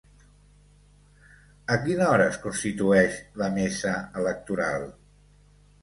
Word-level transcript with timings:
A 1.77 1.77
quina 1.85 2.09
hora 2.13 2.27
es 2.31 2.41
constitueix 2.47 3.21
la 3.43 3.53
mesa 3.61 3.97
electoral? 4.25 4.93